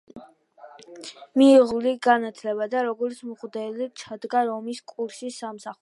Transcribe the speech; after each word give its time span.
მიიღო 0.13 1.67
იურიდიული 1.67 1.93
განათლება 2.07 2.69
და 2.73 2.83
როგორც 2.91 3.23
მღვდელი 3.29 3.89
ჩადგა 4.05 4.47
რომის 4.53 4.85
კურიის 4.95 5.41
სამსახურში. 5.45 5.79